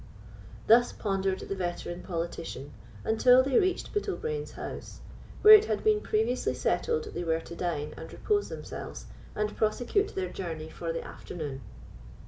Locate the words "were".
7.23-7.41